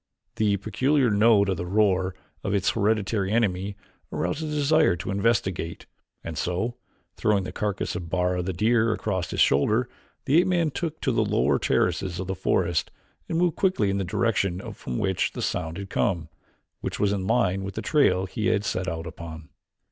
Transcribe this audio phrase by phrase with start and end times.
[0.37, 3.75] The peculiar note in the roar of his hereditary enemy
[4.11, 5.85] aroused a desire to investigate,
[6.23, 6.73] and so,
[7.17, 9.87] throwing the carcass of Bara, the deer, across his shoulder,
[10.25, 12.89] the ape man took to the lower terraces of the forest
[13.29, 16.29] and moved quickly in the direction from which the sound had come,
[16.79, 19.49] which was in line with the trail he had set out upon.